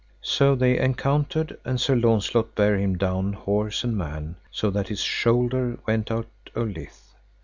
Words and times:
So 0.23 0.55
they 0.55 0.79
encountered, 0.79 1.59
and 1.63 1.79
Sir 1.79 1.95
Launcelot 1.95 2.55
bare 2.55 2.75
him 2.75 2.97
down 2.97 3.33
horse 3.33 3.83
and 3.83 3.95
man, 3.95 4.37
so 4.49 4.71
that 4.71 4.87
his 4.87 5.01
shoulder 5.01 5.77
went 5.85 6.09
out 6.09 6.25
of 6.55 6.69
lith. 6.71 7.13